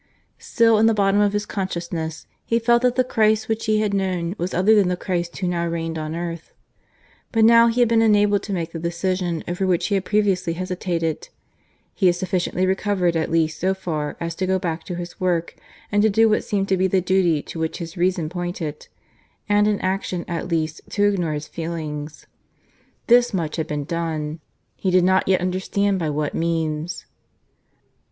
Still 0.39 0.79
in 0.79 0.87
the 0.87 0.95
bottom 0.95 1.21
of 1.21 1.31
his 1.31 1.45
consciousness 1.45 2.25
he 2.43 2.57
felt 2.57 2.81
that 2.81 2.95
the 2.95 3.03
Christ 3.03 3.47
which 3.47 3.67
he 3.67 3.81
had 3.81 3.93
known 3.93 4.33
was 4.39 4.51
other 4.51 4.73
than 4.73 4.87
the 4.87 4.97
Christ 4.97 5.37
who 5.37 5.47
now 5.47 5.67
reigned 5.67 5.95
on 5.99 6.15
earth. 6.15 6.53
But 7.31 7.45
now 7.45 7.67
he 7.67 7.81
had 7.81 7.87
been 7.89 8.01
enabled 8.01 8.41
to 8.41 8.51
make 8.51 8.71
the 8.71 8.79
decision 8.79 9.43
over 9.47 9.67
which 9.67 9.85
he 9.89 9.93
had 9.93 10.03
previously 10.03 10.53
hesitated; 10.53 11.29
he 11.93 12.07
had 12.07 12.15
sufficiently 12.15 12.65
recovered 12.65 13.15
at 13.15 13.29
least 13.29 13.59
so 13.59 13.75
far 13.75 14.17
as 14.19 14.33
to 14.37 14.47
go 14.47 14.57
back 14.57 14.83
to 14.85 14.95
his 14.95 15.19
work 15.19 15.55
and 15.91 16.01
to 16.01 16.09
do 16.09 16.27
what 16.27 16.43
seemed 16.43 16.67
to 16.69 16.77
be 16.77 16.87
the 16.87 16.99
duty 16.99 17.43
to 17.43 17.59
which 17.59 17.77
his 17.77 17.95
reason 17.95 18.27
pointed, 18.27 18.87
and 19.47 19.67
in 19.67 19.79
action 19.81 20.25
at 20.27 20.47
least 20.47 20.81
to 20.89 21.03
ignore 21.03 21.33
his 21.33 21.47
feelings. 21.47 22.25
This 23.05 23.35
much 23.35 23.57
had 23.57 23.67
been 23.67 23.83
done. 23.85 24.39
He 24.75 24.89
did 24.89 25.03
not 25.03 25.27
yet 25.27 25.41
understand 25.41 25.99
by 25.99 26.09
what 26.09 26.33
means. 26.33 27.05